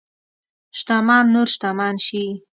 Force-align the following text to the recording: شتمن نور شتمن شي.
شتمن 0.79 1.23
نور 1.33 1.47
شتمن 1.53 1.95
شي. 2.07 2.25